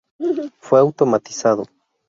Fue 0.61 0.79
automatizado. 0.79 1.65